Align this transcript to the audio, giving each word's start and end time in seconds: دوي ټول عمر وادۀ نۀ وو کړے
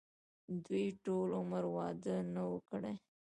دوي 0.65 0.85
ټول 1.03 1.27
عمر 1.39 1.63
وادۀ 1.75 2.15
نۀ 2.33 2.43
وو 2.47 2.57
کړے 2.69 2.93